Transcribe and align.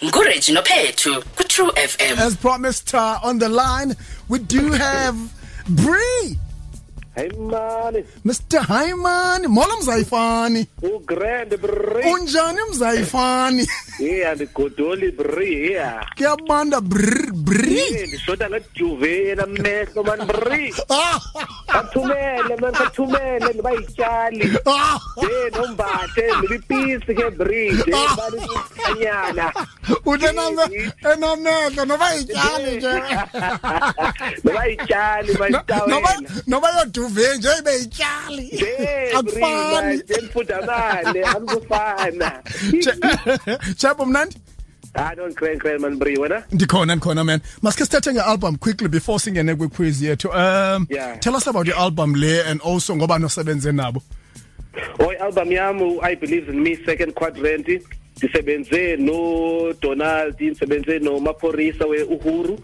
ngureginal 0.00 0.64
phethu 0.64 1.12
ku-true 1.36 1.68
fm 1.76 2.16
as 2.18 2.32
promised 2.36 2.94
uh, 2.96 3.20
on 3.22 3.36
the 3.38 3.48
line 3.50 3.92
we 4.32 4.38
do 4.38 4.72
have 4.72 5.12
bree 5.76 6.38
Haimani. 7.16 8.06
Mr. 8.22 8.58
Haimani, 8.62 9.48
molo 9.48 9.76
mzaifani. 9.76 10.64
mzayifani. 10.78 10.94
Oh, 10.94 10.98
grand 11.00 11.50
Bree, 11.60 12.04
Unjani 12.12 12.58
mzayifani? 12.70 13.66
Yeah, 13.98 14.34
ndigodoli 14.34 15.10
Bree, 15.10 15.70
yeah. 15.72 16.06
Kya 16.16 16.36
Kuyabanda 16.36 16.80
Bri 16.80 17.30
Bri. 17.32 17.82
juve 18.74 19.34
na 19.34 19.42
namehlo 19.46 20.02
man 20.06 20.20
Bri. 20.28 20.72
Bathumele 21.72 22.56
man 22.60 22.72
bathumele 22.72 23.52
ndiba 23.54 23.70
yityali. 23.70 24.48
Je 25.20 25.50
nombathe 25.60 26.30
ndibipisi 26.38 27.14
ke 27.14 27.30
Bri. 27.30 27.70
Je 27.76 27.90
bani 28.16 28.48
kanyana. 28.82 29.52
Usted 29.90 30.28
sí, 30.28 30.34
no, 30.34 30.66
sí. 30.66 30.92
no, 31.18 31.34
no, 31.34 31.70
no, 31.74 31.84
no 31.84 31.96
va 31.98 32.06
a 32.10 32.16
Italy, 32.16 32.78
No 34.44 34.52
va 34.54 34.62
a 34.62 34.68
Italy, 34.68 35.32
ma 35.38 35.48
no, 35.48 35.62
no 35.88 36.00
va, 36.00 36.10
no 36.46 36.58
a 36.80 36.86
tu 36.86 37.08
vento, 37.08 37.48
ma 37.64 37.70
Italy. 37.72 38.50
Afani. 39.14 40.02
Temputamane, 40.06 41.22
angufana. 41.24 42.42
mnandi? 44.06 44.36
I 44.96 45.14
don't 45.14 45.36
crank 45.36 45.60
crank 45.60 45.80
man 45.80 45.98
Bri 45.98 46.16
wena. 46.16 46.44
Ndikhona 46.50 46.94
ndikhona 46.94 47.24
man. 47.24 47.40
Masike 47.62 47.84
sithethe 47.86 48.20
album 48.20 48.56
quickly 48.58 48.88
before 48.88 49.18
singene 49.20 49.54
kwiquiz 49.56 50.02
yethu. 50.02 50.30
Um 50.34 50.86
yeah. 50.90 51.16
tell 51.16 51.34
us 51.36 51.46
about 51.46 51.66
your 51.66 51.76
album 51.76 52.14
le 52.14 52.44
and 52.46 52.60
also 52.60 52.94
ngoba 52.94 53.18
nosebenze 53.18 53.72
nabo. 53.72 54.02
Oh, 55.00 55.12
album 55.20 55.48
yami 55.52 56.02
I 56.02 56.14
believe 56.16 56.48
in 56.48 56.62
me 56.62 56.76
second 56.84 57.14
quadrant. 57.14 57.66
ndisebenze 58.20 58.96
noDonald 59.00 60.34
ndisebenze 60.40 60.98
nomaphorisa 61.00 61.84
we-uhuru 61.90 62.54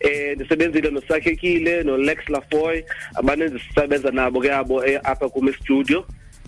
eh 0.00 0.36
ndisebenzile 0.38 0.88
nosakhekile 0.90 1.74
nolex 1.82 2.18
lafoy 2.34 2.78
abantu 3.18 3.44
ndisebenza 3.50 4.10
nabo 4.16 4.38
ke 4.40 4.50
abo 4.60 4.76
eh, 4.86 5.00
apha 5.04 5.26
kuma 5.28 5.52
studio 5.52 5.98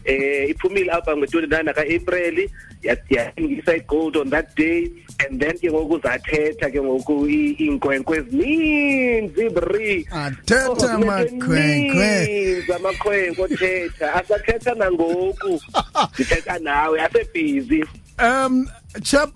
eh 0.04 0.46
iphumile 0.50 0.90
album 0.92 1.22
ngo-29 1.24 1.74
ka-April 1.74 2.36
yathengisa 2.84 3.74
i-gold 3.76 4.14
on 4.16 4.30
that 4.30 4.52
day 4.54 4.86
and 5.26 5.42
then 5.42 5.54
ke 5.58 5.66
ngoku 5.72 5.98
zathetha 5.98 6.70
ke 6.70 6.78
ngoku 6.82 7.26
iinkwenkwe 7.26 8.18
ezininzi 8.22 9.44
bri 9.50 10.06
athetha 10.10 10.92
amakhwenkwe 10.92 12.10
amakhwenkwe 12.76 13.44
othetha 13.44 14.06
asathetha 14.14 14.74
nangoku 14.74 15.60
ndithetha 16.14 16.58
nawe 16.64 17.02
asebhizi 17.02 17.84
um 18.24 18.66
chap 19.02 19.30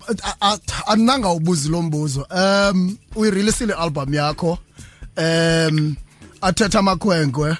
andinangawubuzi 0.87 1.69
lo 1.69 1.81
mbuzo 1.81 2.27
um 2.35 2.97
uyirilisile 3.15 3.73
i-album 3.73 4.13
yakho 4.13 4.59
um 5.17 5.95
athetha 6.41 6.79
amakhwenkwe 6.79 7.55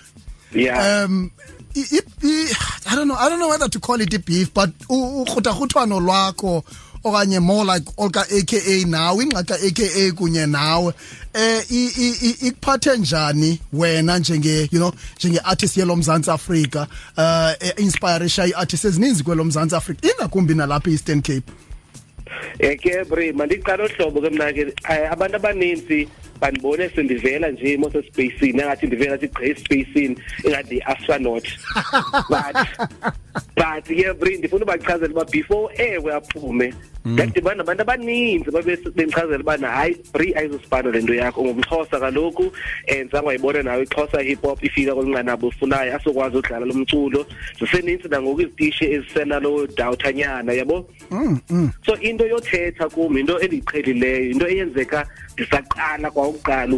yeah. 0.55 1.05
um 1.09 1.31
I 1.75 2.79
don't 2.93 3.07
know 3.07 3.15
I 3.15 3.29
don't 3.29 3.39
know 3.39 3.49
whether 3.49 3.67
to 3.67 3.79
call 3.79 3.99
it 3.99 4.25
beef 4.25 4.53
but 4.53 4.69
ukhuthakuthwano 4.89 5.99
lwakho 5.99 6.63
okanye 7.03 7.41
more 7.41 7.65
like 7.65 7.81
olka 7.97 8.21
aka 8.31 8.85
nawe 8.85 9.23
ingxaka 9.23 9.55
aka 9.55 10.11
kunye 10.13 10.45
nawe 10.45 10.93
eh 11.33 11.65
ikuphathe 12.43 12.97
njani 12.97 13.59
wena 13.73 14.17
njenge 14.19 14.69
you 14.71 14.79
know 14.79 14.91
njenge 15.17 15.39
artist 15.45 15.77
yelo 15.77 15.95
Mzantsi 15.95 16.31
Afrika 16.31 16.87
eh, 17.17 17.55
eh 17.59 17.73
inspiration 17.77 18.49
iartists 18.49 18.85
ezininzi 18.85 19.23
kwelo 19.23 19.43
Mzantsi 19.43 19.75
Afrika 19.75 20.07
ingakumbi 20.07 20.53
nalapha 20.55 20.89
Eastern 20.91 21.21
Cape 21.21 21.51
Eh 22.59 22.77
ke 22.77 23.03
bre 23.03 23.31
mandiqala 23.31 23.83
ohlobo 23.85 24.21
ke 24.21 24.29
mna 24.29 24.53
ke 24.53 24.73
eh, 24.89 25.11
abantu 25.11 25.35
abaninzi 25.35 26.07
banibone 26.43 26.89
sendivela 26.95 27.49
nje 27.51 27.77
mose 27.77 28.01
spacing 28.11 28.57
angathi 28.63 28.87
ndivela 28.87 29.17
thi 29.17 29.27
grey 29.35 29.53
spacing 29.63 30.13
ingathi 30.45 30.77
astronaut 30.91 31.47
but 32.33 32.55
but 33.61 33.89
yeah 33.89 34.13
brin 34.13 34.37
ndifuna 34.39 34.65
ubachazela 34.65 35.11
uba 35.13 35.25
before 35.25 35.73
ewe 35.87 36.13
aphume 36.13 36.73
mm. 37.05 37.13
ndadibana 37.13 37.57
nabantu 37.57 37.81
abaninzi 37.81 38.51
bendichazela 38.95 39.39
ubana 39.39 39.67
hayi 39.67 39.97
bri 40.13 40.33
ayizosipana 40.35 40.91
le 40.91 41.01
nto 41.01 41.13
yakho 41.13 41.43
ngumxhosa 41.45 41.99
kaloku 41.99 42.51
and 42.99 43.11
zange 43.11 43.27
wayibona 43.27 43.63
nayo 43.63 43.83
ixhosa 43.83 44.21
hip 44.21 44.41
hop 44.41 44.63
ifika 44.63 44.95
kolunqanabo 44.95 45.47
ufunayo 45.47 45.95
asokwazi 45.95 46.37
udlala 46.37 46.65
lo 46.65 46.73
mculo 46.73 47.25
ziseninzi 47.59 48.07
nangoku 48.07 48.41
izitishi 48.41 48.85
ezisenalo 48.91 49.67
dawuthanyana 49.67 50.53
yabo 50.53 50.89
mm, 51.11 51.39
mm. 51.49 51.71
so 51.85 51.95
into 51.97 52.27
yothetha 52.27 52.89
kum 52.89 53.17
yinto 53.17 53.39
endiyiqhelileyo 53.39 54.25
yinto 54.25 54.47
eyenzeka 54.47 55.07
ngisaqala 55.37 56.11
kwawuqala 56.11 56.73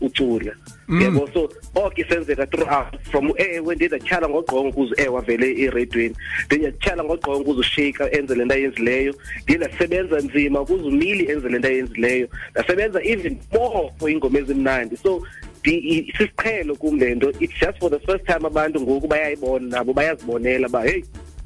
ucula 0.00 0.52
mm. 0.88 1.00
yebo 1.00 1.28
so 1.34 1.48
okay 1.74 2.04
senzeka 2.08 2.46
throughout 2.50 2.90
from 3.10 3.32
eh 3.38 3.60
wendiza 3.66 3.98
chala 4.08 4.26
ngogqongo 4.28 4.72
kuze 4.74 4.94
eh 4.98 5.10
wavele 5.14 5.48
iradweni 5.54 6.14
then 6.50 6.60
yachala 6.66 7.02
ngogqongo 7.04 7.42
kuze 7.46 7.60
ushika 7.64 8.04
enze 8.16 8.34
lento 8.34 8.54
ayenzileyo 8.54 9.12
ngila 9.48 9.68
sebenza 9.78 10.16
nzima 10.18 10.64
kuze 10.66 10.82
umili 10.84 11.30
enze 11.32 11.48
lento 11.48 11.68
ayenzileyo 11.68 12.26
nasebenza 12.54 12.98
even 13.12 13.38
more 13.54 13.90
for 13.98 14.10
ingoma 14.10 14.38
ezimnandi 14.38 14.96
so 14.96 15.22
sisiqhelo 15.64 16.74
kum 16.74 16.98
lento 16.98 17.30
it's 17.40 17.54
just 17.60 17.78
for 17.78 17.90
the 17.90 17.98
first 17.98 18.26
time 18.26 18.46
abantu 18.46 18.80
ngoku 18.80 19.08
bayayibona 19.08 19.66
nabo 19.68 19.92
bayazibonela 19.92 20.68
ba 20.68 20.82
hey 20.82 21.02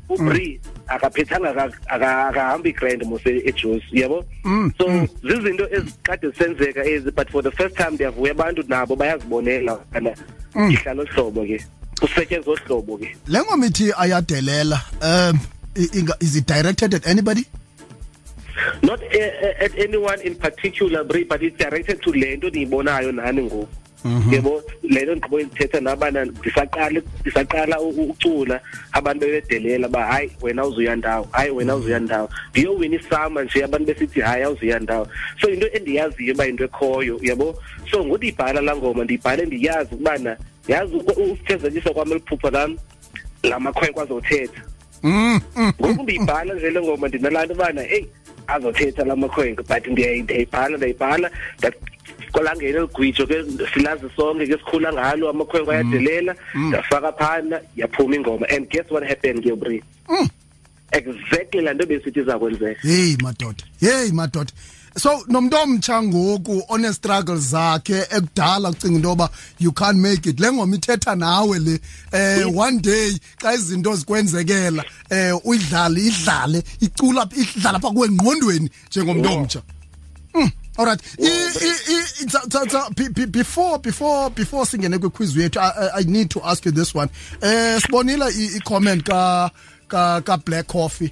ubri 0.09 0.61
mm. 0.65 0.80
akaphethanga 0.91 1.71
akahambi 1.87 2.73
grand 2.73 3.03
mose 3.05 3.43
ejuice 3.47 3.87
yabo 3.93 4.25
mm, 4.45 4.73
so 4.79 4.89
mm. 4.89 5.09
zizinto 5.23 5.69
ezikade 5.73 6.29
zisenzeka 6.29 6.85
ezi 6.85 7.11
but 7.11 7.29
for 7.31 7.43
the 7.43 7.51
first 7.51 7.77
time 7.77 7.91
ndiyavuya 7.91 8.33
abantu 8.33 8.65
nabo 8.69 8.97
bayazibonela 8.97 9.77
kana 9.93 10.11
mm. 10.55 10.71
ihlalo 10.71 11.05
hlobo 11.05 11.45
ke 11.47 11.67
usetyenzwa 12.03 12.59
hlobo 12.67 12.99
ke 12.99 13.17
le 13.29 13.41
ngoma 13.41 13.67
ithi 13.67 13.93
ayadelela 13.99 14.83
um 15.03 15.39
is 16.21 16.37
it 16.37 16.49
directed 16.49 16.95
at 16.95 17.07
anybody 17.07 17.45
not 18.83 19.01
uh, 19.03 19.65
at 19.65 19.79
anyone 19.79 20.21
in 20.25 20.35
particular 20.35 21.05
but 21.05 21.43
it's 21.43 21.57
directed 21.59 22.01
to 22.01 22.13
le 22.13 22.37
nto 22.37 22.49
ndiyibonayo 22.49 23.13
nani 23.13 23.43
ngoku 23.43 23.69
yebo 24.05 24.63
leyo 24.83 25.17
ngqobo 25.17 25.37
ngithetha 25.45 25.81
nabana 25.81 26.27
ngisaqala 26.27 27.01
ngisaqala 27.23 27.77
ukucula 27.81 28.57
abantu 28.97 29.27
bebedelela 29.29 29.89
ba 29.89 30.03
hayi 30.09 30.31
wena 30.41 30.65
uzuyandawo 30.65 31.29
hayi 31.37 31.51
wena 31.53 31.77
uzuyandawo 31.77 32.29
ngiyo 32.57 32.73
wini 32.81 32.97
isama 32.97 33.43
nje 33.45 33.61
abantu 33.65 33.87
besithi 33.93 34.21
hayi 34.25 34.43
awuzuyandawo 34.47 35.05
so 35.41 35.49
into 35.53 35.69
endiyaziyo 35.77 36.33
ba 36.35 36.47
into 36.49 36.65
ekhoyo 36.65 37.21
yabo 37.23 37.53
so 37.91 38.01
ngothi 38.05 38.29
ibhala 38.33 38.61
la 38.61 38.77
ngoma 38.77 39.05
ndiyibhale 39.05 39.47
ndiyazi 39.47 39.93
ukubana 39.93 40.37
yazi 40.69 40.95
ukufezekisa 40.97 41.91
kwami 41.93 42.15
liphupha 42.15 42.51
lami 42.51 42.77
lamakhwenkwe 43.43 43.93
kwazothetha 43.95 44.63
mm, 45.03 45.13
mm, 45.13 45.41
mm, 45.57 45.73
ngoku 45.81 46.03
ndiyibhala 46.03 46.55
nje 46.55 46.71
le 46.71 46.81
ngoma 46.83 47.09
ndinalaa 47.09 47.45
nto 47.45 47.55
bana 47.55 47.83
eyi 47.91 48.07
azothetha 48.47 49.05
la 49.05 49.17
makhwenkwe 49.17 49.65
but 49.69 49.87
ndiyayibhala 49.87 50.77
ndiyayibhala 50.77 51.29
kolangeni 52.33 52.71
eligwijo 52.77 53.27
ke 53.29 53.39
silazi 53.75 54.09
sonke 54.17 54.47
ke 54.51 54.59
sikhula 54.61 54.93
ngalo 54.93 55.31
amakhwenkwe 55.31 55.75
mm. 55.83 55.93
ayadelela 55.93 56.35
mm. 56.55 56.75
yafaka 56.75 57.13
phana 57.19 57.61
yaphuma 57.77 58.17
ingoma 58.17 58.47
and 58.55 58.69
guess 58.71 58.91
what 58.91 59.03
happened 59.03 59.43
Gabriel 59.45 59.83
mm. 60.09 60.29
exactly 60.93 61.61
la 61.61 61.75
nto 61.75 61.87
besithi 61.87 62.21
izakwenzeka 62.21 62.89
hey 62.89 63.17
madoda 63.23 63.65
hey 63.81 64.11
madoda 64.13 64.53
so 64.97 65.25
nomuntu 65.29 65.57
omtsha 65.57 66.03
ngoku 66.03 66.63
one 66.69 66.93
struggles 66.93 67.51
zakhe 67.51 67.99
ekudala 68.11 68.71
ucinga 68.71 68.95
into 68.97 69.09
yoba 69.09 69.31
you 69.61 69.73
can't 69.73 69.99
make 69.99 70.27
it 70.31 70.41
le 70.41 70.53
ngoma 70.53 70.77
ithetha 70.77 71.17
nawe 71.17 71.59
le 71.59 71.81
eh 72.13 72.45
one 72.67 72.79
day 72.81 73.15
xa 73.43 73.55
izinto 73.55 73.97
zikwenzekela 73.97 74.85
eh 75.11 75.35
uyidlale 75.47 76.01
idlale 76.09 76.63
icula 76.81 77.29
idlala 77.43 77.79
pha 77.81 77.91
kuwe 77.91 78.09
ngqondweni 78.09 78.71
njengomuntu 78.91 79.35
omtsha 79.39 79.59
yeah. 79.59 79.75
Oh. 79.75 79.80
all 80.81 80.87
right 80.87 81.03
before 83.31 83.79
before 83.81 84.31
before 84.31 84.63
a 84.63 84.67
kwiquiz 84.67 85.37
yethu 85.37 85.59
i 85.95 86.03
need 86.07 86.31
to 86.31 86.41
ask 86.43 86.65
you 86.65 86.71
this 86.73 86.95
one 86.95 87.09
eh 87.43 87.79
sibonile 87.81 88.27
i-comment 88.57 89.05
ka 89.05 89.51
ka 89.89 90.21
ka 90.25 90.37
black 90.39 90.67
coffee 90.67 91.11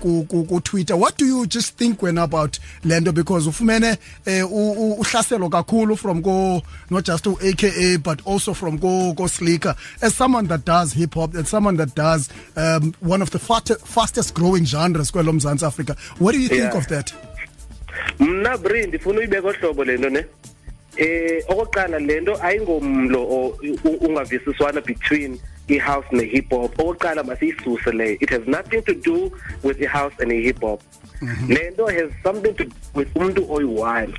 go 0.00 0.22
go 0.22 0.42
go 0.44 0.60
Twitter 0.60 0.96
what 0.96 1.16
do 1.16 1.24
you 1.26 1.46
just 1.48 1.76
think 1.76 2.00
when 2.02 2.18
about 2.18 2.60
Lendo 2.84 3.12
because 3.12 3.48
ufumene 3.48 3.98
eh 4.26 4.42
uhlaselo 4.44 5.50
kakulu 5.50 5.96
from 5.98 6.22
go 6.22 6.62
not 6.90 7.04
just 7.04 7.24
to 7.24 7.36
AKA 7.42 7.96
but 7.98 8.20
also 8.24 8.54
from 8.54 8.76
go 8.78 9.12
go 9.14 9.26
Slicker 9.26 9.74
as 10.02 10.14
someone 10.14 10.46
that 10.46 10.64
does 10.64 10.92
hip 10.92 11.14
hop 11.14 11.34
and 11.34 11.46
someone 11.48 11.76
that 11.76 11.94
does 11.96 12.28
um, 12.56 12.94
one 13.00 13.20
of 13.22 13.30
the 13.30 13.38
fastest 13.40 14.34
growing 14.34 14.64
genres 14.64 15.10
kwelo 15.10 15.32
Africa 15.66 15.96
what 16.20 16.32
do 16.32 16.38
you 16.40 16.48
think 16.48 16.72
yeah. 16.72 16.76
of 16.78 16.86
that 16.88 17.12
mna 18.18 18.56
brand 18.58 18.94
ifuna 18.94 19.18
uyibeka 19.18 19.48
ohlobo 19.48 19.84
lento 19.84 20.10
ne 20.10 20.24
eh 20.96 21.42
okokuqala 21.48 21.98
lento 21.98 22.36
ayingomlo 22.42 23.54
ungavisiswana 24.00 24.80
between 24.80 25.38
i-house 25.68 26.06
ne-hip 26.12 26.50
hop 26.50 26.78
okokuqala 26.78 27.22
masiyisuse 27.22 27.92
leyo 27.92 28.16
it 28.20 28.30
has 28.30 28.46
nothing 28.46 28.82
to 28.82 28.94
do 28.94 29.32
with 29.62 29.80
i-house 29.80 30.14
and 30.22 30.32
i-hip 30.32 30.60
hop 30.60 30.80
mhm. 31.22 31.48
le 31.50 31.70
nto 31.70 31.86
has 31.86 32.10
something 32.22 32.52
to 32.54 32.64
do 32.64 32.74
with 32.94 33.16
umntu 33.16 33.46
oyi-one 33.52 34.14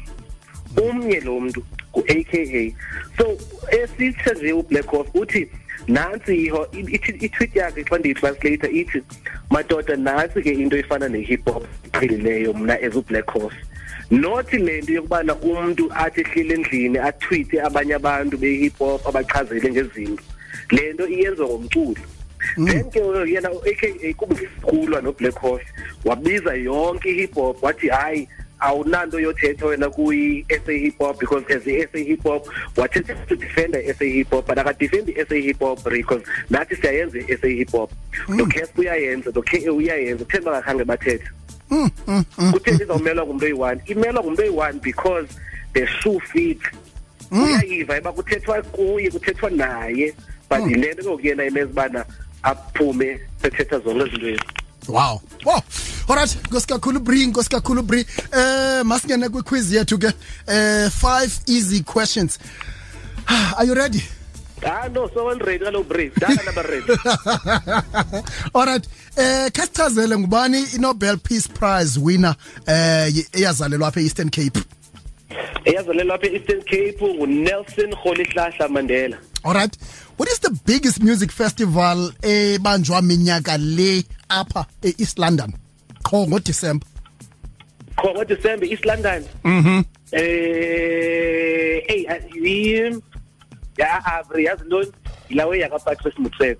umnye 0.81 1.19
lo 1.19 1.39
mntu 1.39 1.63
ku-a 1.91 2.23
k 2.23 2.37
a 2.37 2.75
so 3.17 3.37
esitshe 3.81 4.31
nje 4.33 4.53
ublack 4.53 4.85
hof 4.87 5.07
uthi 5.13 5.47
nantsi 5.87 6.35
iho 6.35 6.67
itweet 6.71 7.55
yakhe 7.55 7.83
xa 7.83 7.97
ndiyitranslator 7.99 8.75
ithi 8.79 9.03
madoda 9.49 9.95
nantsi 9.95 10.41
ke 10.41 10.49
into 10.53 10.77
efana 10.77 11.09
ne-hip 11.09 11.45
hop 11.49 11.65
iqhelileyo 11.87 12.53
mna 12.53 12.73
as 12.73 12.95
ublack 12.95 13.27
hof 13.31 13.53
not 14.11 14.51
lento 14.51 14.91
yokubana 14.91 15.35
umuntu 15.41 15.89
athi 15.95 16.21
ehlile 16.21 16.53
endlini 16.53 16.97
atwithe 16.99 17.61
abanye 17.63 17.93
abantu 17.95 18.37
be-hip 18.37 18.77
hop 18.77 19.07
abachazele 19.07 19.71
ngezinto 19.71 20.23
lento 20.71 21.07
iyenzwa 21.07 21.47
ngomculo 21.47 21.95
mm. 22.57 22.65
then 22.67 22.89
ke 22.91 22.99
yena 22.99 23.49
aka 23.55 24.13
kubusikhulwa 24.13 25.01
noblack 25.01 25.39
horse 25.39 25.65
wabiza 26.03 26.53
yonke 26.55 27.09
i-hip 27.09 27.33
hop 27.35 27.63
wathi 27.63 27.87
hayi 27.87 28.27
awunanto 28.59 29.19
yothetha 29.19 29.65
wena 29.65 29.89
kwi-sa 29.89 30.71
hip 30.71 30.97
hop 30.99 31.17
because 31.19 31.45
as 31.53 31.65
i-sa 31.67 31.97
hip 31.97 32.23
hop 32.23 32.47
wathetha 32.77 33.15
to 33.27 33.35
defend 33.35 33.75
i-sa 33.75 34.05
hip 34.05 34.29
hop 34.29 34.45
but 34.47 34.57
akadefend 34.57 35.09
i-sa 35.09 35.35
hip 35.35 35.59
hop 35.59 35.83
because 35.89 36.21
nathi 36.49 36.75
siyayenza 36.75 37.17
i-sa 37.19 37.47
hip 37.47 37.71
hop 37.71 37.91
mm. 38.27 38.35
no 38.37 38.45
casp 38.45 38.77
uyayenza 38.79 39.31
no 39.35 39.41
ka 39.41 39.71
uyayenza 39.71 40.25
kutheni 40.25 40.45
bangakhange 40.45 40.83
bathetha 40.83 41.31
kuthe 42.51 42.83
izawumelwa 42.83 43.25
ngumntu 43.25 43.45
oyi-one 43.45 43.79
imelwa 43.91 44.21
ngumntu 44.23 44.41
oyi-one 44.43 44.79
because 44.83 45.27
the 45.73 45.87
shoe 45.99 46.19
fit 46.19 46.59
uyayiva 47.31 47.97
uba 47.99 48.11
kuthethwa 48.11 48.61
kuye 48.75 49.09
kuthethwa 49.11 49.49
naye 49.49 50.13
but 50.49 50.59
yile 50.67 50.87
hmm. 50.91 50.99
nto 50.99 51.03
ngoku 51.09 51.27
yena 51.27 51.43
imenza 51.45 51.71
ubana 51.71 52.05
aphume 52.43 53.09
sethetha 53.41 53.79
zonke 53.79 54.03
izinto 54.05 54.27
ezi 54.27 54.43
wow 54.91 55.21
wow 55.45 55.61
olright 56.09 56.37
nkosi 56.49 56.67
kakhulu 56.67 56.99
bri 56.99 57.27
nkosi 57.27 57.49
kakhulu 57.49 57.81
bri 57.83 58.05
um 58.37 58.87
masingene 58.87 59.29
kwiquiz 59.29 59.71
yethu 59.73 59.97
ke 59.99 60.11
um 60.47 60.89
five 60.89 61.31
easy 61.47 61.83
questions 61.83 62.39
are 63.57 63.65
you 63.65 63.73
ready 63.75 64.03
Ah 64.63 64.87
no 64.91 65.09
so 65.09 65.25
well 65.25 65.39
ready 65.39 65.57
kalo 65.65 65.81
break 65.81 66.13
dala 66.21 66.37
number 66.45 66.61
ready 66.69 66.87
Alright 68.55 68.85
eh 69.17 69.49
kasichazele 69.49 70.13
ngubani 70.17 70.61
iNobel 70.77 71.17
Peace 71.17 71.49
Prize 71.49 71.97
winner 71.99 72.35
eh 72.67 73.09
eyazalelwa 73.33 73.87
apha 73.87 73.99
eEastern 73.99 74.29
Cape 74.29 74.59
Eyazalelwa 75.65 76.15
apha 76.15 76.27
eEastern 76.27 76.61
Cape 76.61 76.97
nguNelson 77.13 77.91
Rolihlahla 78.05 78.67
Mandela 78.69 79.17
Alright 79.43 79.75
what 80.17 80.29
is 80.29 80.37
the 80.39 80.51
biggest 80.65 81.01
music 81.01 81.31
festival 81.31 82.11
ebanjwa 82.21 83.01
minyaka 83.01 83.57
le 83.57 84.03
apha 84.29 84.65
eEast 84.83 85.17
London 85.17 85.53
qho 86.05 86.25
ngoDisemba 86.29 86.85
qho 87.97 88.13
ngoDisemba 88.13 88.65
eEast 88.69 88.85
London 88.85 89.25
Mhm 89.43 89.83
eh 90.13 91.81
hey 91.89 93.01
ya 93.81 94.05
Avery 94.19 94.45
yazi 94.45 94.63
lo 94.69 94.85
ilawe 95.29 95.69
kapatris 95.69 96.13
motsepe 96.19 96.57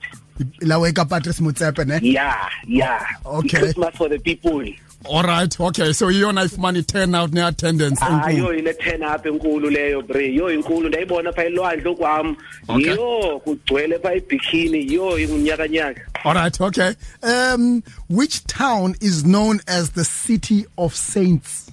ilawe 0.62 0.92
kapatris 0.92 1.42
motsepe 1.42 1.84
ne 1.86 2.00
yeah 2.02 2.50
yeah 2.68 3.06
okay 3.26 3.60
christmas 3.60 3.96
for 3.96 4.10
the 4.10 4.20
people 4.20 4.66
all 5.06 5.24
right 5.24 5.60
okay 5.60 5.94
so 5.94 6.06
iyona 6.08 6.44
ifumana 6.46 6.80
i-turn 6.80 7.16
out 7.16 7.32
ne-attendance 7.32 8.00
hayo 8.00 8.48
ah, 8.50 8.56
ine-turn 8.56 9.04
up 9.04 9.26
enkulu 9.26 9.70
leyo 9.70 10.02
bre 10.02 10.34
yho 10.36 10.52
inkulu 10.54 10.90
ndayibona 10.90 11.34
phaa 11.34 11.44
elwandle 11.44 11.96
kwam 11.96 12.36
okay. 12.68 12.88
yho 12.94 13.40
kugcwele 13.44 14.00
phaa 14.00 14.14
ibhikini 14.14 14.94
yho 14.94 15.20
ingunyakanyaka 15.20 16.02
all 16.24 16.34
right 16.34 16.62
okay 16.62 16.94
um 17.24 17.82
which 18.10 18.44
town 18.46 18.96
is 19.00 19.24
known 19.24 19.62
as 19.68 19.92
the 19.94 20.04
city 20.04 20.66
of 20.78 20.94
saints 20.94 21.68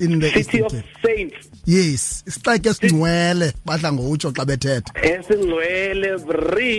in 0.00 0.18
the 0.20 0.30
city 0.30 0.62
of 0.62 0.72
saints 1.04 1.48
yes 1.64 2.22
isixeke 2.28 2.68
esingcwele 2.72 3.48
badla 3.66 3.92
ngotsho 3.92 4.32
xa 4.36 4.44
bethetha 4.50 4.92
esingcwele 5.12 6.10
bri 6.26 6.72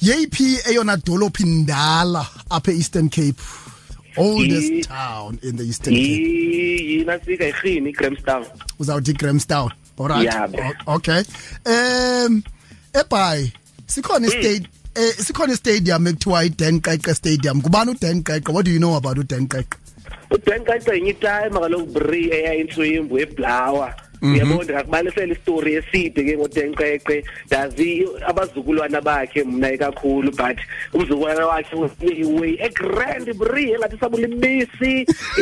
yeyiphi 0.00 0.48
eyona 0.68 0.96
dolophi 0.96 1.44
ndala 1.44 2.26
apha 2.50 2.72
eastern 2.72 3.08
cape 3.08 3.42
oldest 4.16 4.72
I, 4.72 4.80
town 4.82 5.38
in 5.42 5.56
the 5.56 5.64
eastern 5.64 5.94
I, 5.94 5.98
cape 6.02 6.84
yina 6.92 7.24
sika 7.24 7.46
irhini 7.48 7.90
igramstown 7.90 8.44
uzawuthi 8.78 9.10
igramstown 9.10 9.70
all 9.98 10.24
yeah, 10.24 10.48
okay 10.86 11.22
um 11.66 12.42
ebhayi 13.00 13.52
sikhona 13.86 14.26
istate 14.26 14.68
eh 14.96 15.12
sikhona 15.26 15.52
istadium 15.52 16.08
ekuthiwa 16.08 16.40
iDan 16.48 16.80
Qeqe 16.80 17.14
Stadium 17.14 17.60
kubani 17.62 17.90
uDan 17.92 18.22
Qeqe 18.22 18.48
what 18.52 18.64
do 18.64 18.70
you 18.70 18.78
know 18.78 18.94
about 18.94 19.16
uDan 19.16 19.46
Qeqe 19.48 19.76
uDan 20.30 20.64
Qeqe 20.64 20.94
yinye 20.96 21.12
time 21.20 21.52
kaloku 21.60 21.92
bri 21.94 22.30
eya 22.32 22.54
inhlwembu 22.64 23.18
eblawa 23.24 23.92
uyabona 24.24 24.72
mhm. 24.72 24.78
akubalisele 24.80 25.32
istory 25.36 25.74
eside 25.78 26.20
ke 26.24 26.32
ngotenqeqe 26.38 27.16
dazi 27.52 28.08
abazukulwana 28.26 29.00
bakhe 29.04 29.44
mna 29.44 29.68
ikakhulu 29.76 30.30
but 30.32 30.56
umzukulwana 30.96 31.44
wakhe 31.50 31.76
way 32.38 32.56
a 32.60 32.68
grand 32.72 33.28
brie 33.40 33.76
ngathi 33.78 33.96
sabulimisi 34.00 34.92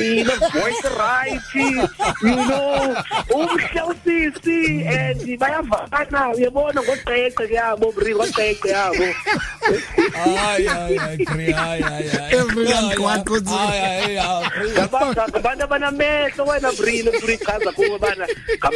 ina 0.02 0.34
voice 0.50 0.86
right 0.98 1.46
you 1.54 2.36
know 2.46 2.94
umhle 3.38 3.82
usisi 3.90 4.82
and 4.98 5.20
bayavana 5.42 6.24
uyabona 6.34 6.80
ngoqeqe 6.86 7.44
yabo 7.56 7.92
brie 7.96 8.14
ngoqeqe 8.18 8.68
yabo 8.74 9.06
hayi 10.18 10.66
hayi 10.66 11.24
brie 11.30 11.54
hayi 11.60 11.82
hayi 11.82 12.08
everyone 12.40 12.90
kwakho 12.98 13.38
hayi 13.46 14.18
hayi 14.18 14.18
abantu 14.74 15.38
abanamehlo 15.64 16.42
wena 16.50 16.70
brie 16.78 17.00
no 17.06 17.10
brie 17.22 17.38
chaza 17.46 17.70
kuwe 17.76 17.98
bana 17.98 18.26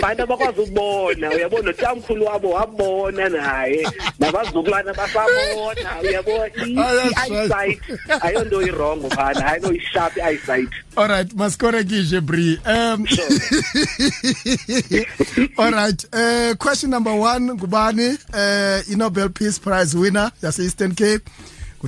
abantu 0.00 0.22
abakwazi 0.22 0.60
ukubona 0.60 1.26
uyabona 1.36 1.62
notamkhulu 1.68 2.22
wabo 2.26 2.48
wabona 2.50 3.28
naye 3.28 3.82
nabazukulwana 4.18 4.92
basabona 4.98 5.88
uyabona 6.02 6.50
ah, 6.80 8.20
ayonto 8.26 8.56
irongo 8.62 9.10
phana 9.10 9.40
ayinto 9.46 9.72
ishaphi 9.72 10.20
eyesight 10.20 10.68
all 10.96 11.08
right 11.08 11.32
masikorekishe 11.34 12.20
bri 12.20 12.58
um 12.66 13.06
all 15.64 15.72
right 15.72 16.04
uh, 16.12 16.54
question 16.56 16.90
number 16.90 17.12
one 17.14 17.54
ngubani 17.56 18.08
uh, 18.32 18.82
inobel 18.92 19.30
peace 19.34 19.58
prize 19.58 19.94
winner 19.96 20.30
yase-eastern 20.42 20.94
cape 20.94 21.28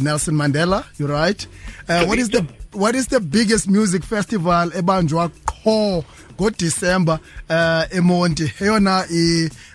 Nelson 0.00 0.32
Mandela. 0.36 0.84
You're 0.96 1.08
right. 1.08 1.44
Uh, 1.88 2.04
what 2.06 2.20
is 2.20 2.28
the 2.28 2.46
what 2.70 2.94
is 2.94 3.08
the 3.08 3.18
biggest 3.18 3.66
music 3.66 4.04
festival 4.04 4.70
ebanjwa 4.72 5.28
qho 5.44 6.04
ngodisemba 6.38 7.20
uh, 7.50 7.84
emonti 7.98 8.44
eyona 8.60 9.04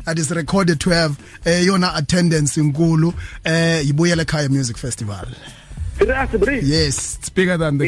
that 0.06 0.18
is 0.18 0.32
recorded 0.32 0.80
12 0.80 1.16
eyona 1.46 1.88
eh, 1.88 1.92
attendance 1.98 2.58
inkulu 2.60 2.74
Gulu. 2.74 3.14
Eh, 3.46 3.84
yibuyele 3.88 4.50
music 4.50 4.78
festival 4.78 5.28
Yes, 6.02 7.18
it's 7.20 7.30
bigger 7.30 7.56
than 7.56 7.78
the 7.78 7.86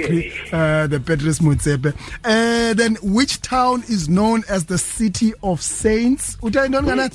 uh, 0.53 0.85
the 0.85 0.99
Petrus 0.99 1.39
Mutsepe. 1.39 1.91
Uh, 2.23 2.73
then, 2.75 2.95
which 3.01 3.41
town 3.41 3.81
is 3.89 4.07
known 4.07 4.43
as 4.47 4.65
the 4.65 4.77
city 4.77 5.33
of 5.41 5.59
saints? 5.59 6.35
Queenstown. 6.35 7.09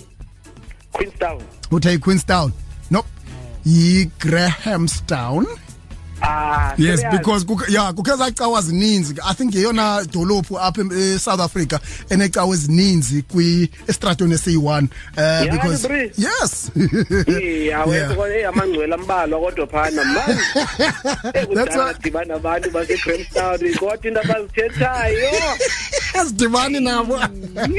Queenstown. 1.71 2.00
Queenstown. 2.00 2.52
Nope. 2.90 3.07
Grahamstown. 4.19 5.47
Ah, 6.23 6.75
yes 6.77 7.00
because 7.11 7.45
kuk 7.45 7.65
yeah 7.69 7.91
kukhe 7.97 8.12
zacawa 8.17 8.59
ezininzi 8.59 9.15
i 9.29 9.33
think 9.35 9.55
yeyona 9.55 10.05
dolophu 10.12 10.59
apha 10.59 10.83
eSouth 11.00 11.39
eh, 11.41 11.45
Africa 11.45 11.79
enecawa 12.12 12.55
ezininzi 12.55 13.23
kwi 13.31 13.71
estratweni 13.89 14.35
esiyi1 14.37 14.85
eh 15.17 15.50
because 15.53 15.81
yes 16.19 16.53
yeah 17.43 17.89
wethu 17.89 18.21
amangcwele 18.49 18.95
ambalwa 18.95 19.41
kodwa 19.41 19.67
phana 19.67 20.03
manje 20.05 20.43
ekudala 21.39 21.95
dibana 22.03 22.35
abantu 22.37 22.71
base 22.75 22.95
Grahamstown 23.03 23.61
kodwa 23.81 24.07
into 24.07 24.21
abazithethayo 24.21 25.31
azidibani 26.21 26.81
nabo 26.81 27.19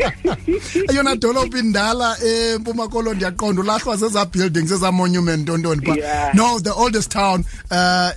eyona 0.89 1.15
dolophu 1.15 1.57
indala 1.57 2.15
empuma 2.25 2.87
koloni 2.87 3.15
ndiyaqonda 3.15 3.61
ulahlwa 3.61 3.95
zezaa 3.97 4.25
buildings 4.25 4.71
ezaa 4.71 4.91
monument 4.91 5.49
ntoni 5.49 5.81
pha 5.85 5.95
no 6.33 6.59
the 6.59 6.69
oldest 6.71 7.11
town 7.11 7.45
uh, 7.71 8.11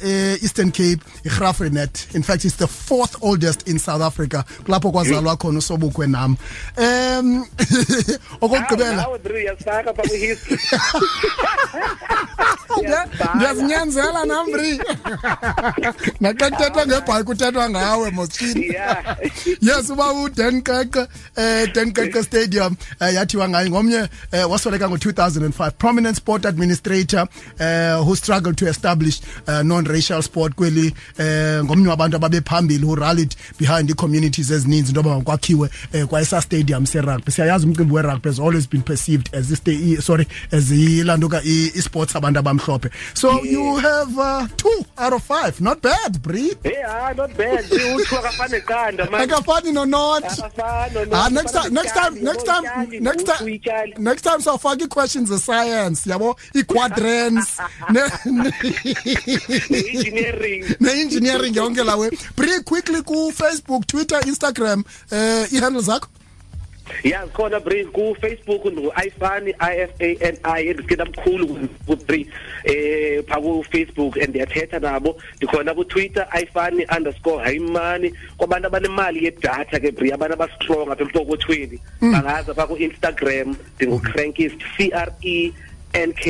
eastern 0.44 0.70
cape 0.72 1.00
irhafrenet 1.24 2.06
in 2.14 2.22
fact 2.22 2.44
it's 2.44 2.56
the 2.56 2.66
fourth 2.66 3.14
oldest 3.20 3.68
in 3.68 3.78
south 3.78 4.02
africa 4.02 4.44
kulapho 4.64 4.90
kwazalwa 4.92 5.32
mm. 5.32 5.38
khona 5.38 5.58
usobukwe 5.58 6.06
nam 6.06 6.36
um 6.76 7.46
okokugqibela 8.40 9.06
ndiyazinyanzela 13.36 14.24
nam 14.24 14.46
bri 14.52 14.70
naxa 16.20 16.50
kuthethwa 16.50 16.86
ngebhayi 16.86 17.24
kuthethwa 17.24 17.70
ngawe 17.70 18.10
moschini 18.10 18.66
yes 19.60 19.90
uba 19.90 20.13
udenkeke 20.22 20.98
um 21.00 21.06
eh, 21.36 21.72
denkeke 21.74 22.22
stadium 22.22 22.76
um 23.00 23.14
yathiwa 23.14 23.48
ngaye 23.48 23.70
ngomnye 23.70 23.98
um 24.00 24.50
wasweleka 24.50 24.88
ngo-2005 24.88 25.70
prominent 25.70 26.16
sport 26.16 26.46
administrator 26.46 27.26
um 27.60 28.04
who 28.06 28.16
struggled 28.16 28.56
to 28.56 28.66
establish 28.68 29.20
non-racial 29.62 30.22
sport 30.22 30.54
kweli 30.54 30.94
um 31.18 31.64
ngomnye 31.66 31.88
wabantu 31.88 32.16
ababephambili 32.16 32.84
who 32.84 32.94
rallied 32.94 33.34
behind 33.60 33.90
ii-communities 33.90 34.50
ezininzi 34.50 34.88
into 34.88 35.00
yoba 35.00 35.14
makwakhiwe 35.18 35.70
um 35.94 36.06
kwaesa 36.06 36.40
stadium 36.42 36.86
serugby 36.86 37.32
siyayazi 37.32 37.66
umcimbi 37.66 37.94
werugby 37.94 38.28
has 38.28 38.40
always 38.40 38.68
been 38.70 38.82
perceived 38.82 39.34
as 39.34 39.46
is 39.50 40.04
sorry 40.06 40.26
as 40.52 40.70
yilaa 40.70 41.16
nto 41.16 41.40
i-sports 41.44 42.16
abantu 42.16 42.38
abamhlophe 42.40 42.90
so 43.14 43.40
you 43.44 43.74
have 43.76 44.20
uh, 44.20 44.46
two 44.56 44.84
out 44.96 45.12
of 45.12 45.22
five 45.22 45.60
not 45.60 45.82
bad 45.82 46.18
bree 46.22 46.56
yeah, 46.64 47.16
not 47.16 47.30
bad 47.36 47.64
akafani 49.22 49.72
nono 49.72 49.93
not 49.94 50.24
ah 51.20 51.28
next 51.38 51.52
time 51.56 51.70
next 51.78 51.92
time 51.98 52.14
next 52.28 52.44
time 52.50 52.64
next 53.08 53.24
time 53.30 53.46
next 54.08 54.22
time 54.28 54.40
sawfaka 54.46 54.82
i-questions 54.86 55.26
ze-science 55.32 55.98
yabo 56.10 56.28
i-quadrants 56.60 57.48
ne-engineering 60.84 61.54
yonke 61.60 61.82
lawe 61.90 62.06
bri 62.36 62.52
quickly 62.70 63.00
ku-facebook 63.10 63.82
twitter 63.92 64.20
instagram 64.32 64.78
um 64.78 65.14
eh, 65.18 65.44
ii-handle 65.54 65.82
zakho 65.90 66.08
ya 67.04 67.24
khona 67.32 67.60
bring 67.62 67.88
ku 67.92 68.12
Facebook 68.20 68.64
ngu 68.68 68.92
ifani 69.06 69.50
ifani 69.56 70.70
ngikela 70.74 71.04
mkhulu 71.08 71.46
ku 71.88 71.94
3 71.94 72.28
eh 72.68 73.22
pha 73.28 73.36
ku 73.40 73.64
Facebook 73.72 74.16
and 74.20 74.34
yathetha 74.36 74.76
nabo 74.80 75.16
ndikhona 75.40 75.72
ku 75.74 75.84
Twitter 75.88 76.26
ifani_hayimani 76.36 78.08
kwabantu 78.36 78.66
abanemali 78.68 79.18
yedatha 79.28 79.80
ke 79.80 79.88
bri 79.96 80.12
abantu 80.12 80.34
abastrong 80.36 80.88
apha 80.92 81.02
emhlokothweni 81.04 81.80
mm. 82.04 82.12
bangaza 82.12 82.52
pha 82.54 82.68
ku 82.68 82.76
Instagram 82.76 83.56
ndingu 83.76 83.98
crankist 84.04 84.60
c 84.76 84.92
r 84.92 85.08
e 85.24 85.52
n 85.96 86.10
k 86.12 86.22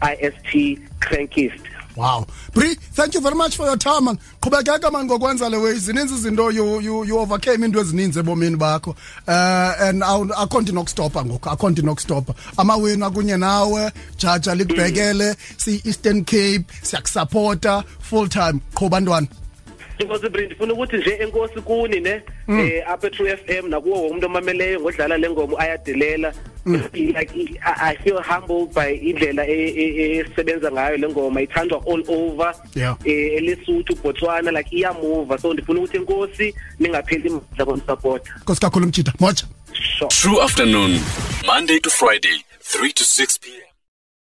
i 0.00 0.14
s 0.28 0.34
t 0.48 0.76
crankist 1.00 1.64
wow 1.96 2.24
bri 2.52 2.74
thank 2.74 3.12
you 3.14 3.20
very 3.20 3.34
much 3.34 3.56
for 3.56 3.66
your 3.66 3.76
time 3.76 4.04
man 4.04 4.18
qhubekeka 4.40 4.90
man 4.92 5.06
ngokwenza 5.06 5.48
le 5.48 5.56
way 5.56 5.72
zininzi 5.74 6.14
izinto 6.14 6.50
you, 6.50 6.80
you, 6.80 7.04
you 7.04 7.18
overcame 7.18 7.64
into 7.66 7.80
ezininzi 7.80 8.18
ebomini 8.18 8.56
bakho 8.56 8.90
uh, 8.90 9.82
and 9.86 10.02
akho 10.38 10.60
nto 10.60 10.72
inokustopa 10.72 11.24
ngoku 11.24 11.48
akho 11.48 11.70
nto 11.70 11.82
inokustopa 11.82 12.34
amawenu 12.56 13.06
akunye 13.06 13.36
nawe 13.36 13.92
jaja 14.18 14.54
likubhekele 14.54 15.34
siyi-eastern 15.56 16.24
cape 16.24 16.64
siyakusapota 16.82 17.84
full 18.00 18.28
time 18.28 18.58
qhuba 18.74 19.00
ntwana 19.00 19.26
inkosi 19.98 20.28
brin 20.28 20.46
ndifuna 20.46 20.72
ukuthi 20.74 20.96
nje 20.96 21.10
enkosi 21.16 21.54
kuni 21.60 22.00
ne 22.00 22.22
um 22.48 22.60
apha 22.88 23.06
e-true 23.06 23.30
f 23.32 23.40
m 23.48 23.68
nakuwo 23.70 23.94
wonke 23.94 24.08
umuntu 24.10 24.26
omameleyo 24.26 24.80
ngodlala 24.80 25.16
le 25.18 25.30
ngomo 25.30 25.60
ayadelela 25.60 26.32
Mm. 26.64 27.14
like 27.14 27.32
I, 27.66 27.96
feel 28.04 28.22
humbled 28.22 28.72
by 28.72 28.94
indlela 28.96 29.44
e, 29.48 29.52
e, 29.52 30.14
e, 30.14 30.16
esebenza 30.20 30.70
ngayo 30.70 30.96
le 30.96 31.08
ngoma 31.08 31.42
ithandwa 31.42 31.82
all 31.86 32.02
over 32.08 32.54
yeah. 32.74 32.94
elesuthu 33.04 33.94
botswana 34.02 34.50
like 34.52 34.70
iyamuva 34.76 35.38
so 35.40 35.52
ndifuna 35.52 35.80
ukuthi 35.80 35.96
enkosi 35.96 36.54
ningapheli 36.78 37.30
kon 37.64 37.82
support 37.86 38.22
nkosi 38.42 38.60
kakhulu 38.60 38.86
mchita 38.86 39.12
moja 39.20 39.44
true 40.08 40.40
afternoon 40.42 41.00
monday 41.46 41.80
to 41.80 41.90
friday 41.90 42.44
3 42.62 42.92
to 42.92 43.04
6 43.04 43.40
p 43.40 43.50
m 43.58 43.71